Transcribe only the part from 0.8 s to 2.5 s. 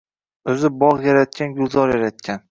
bog‘ yaratgan gulzor yaratgan.